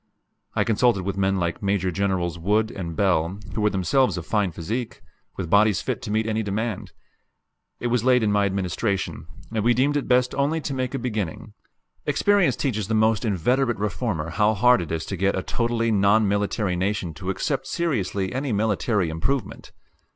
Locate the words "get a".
15.15-15.43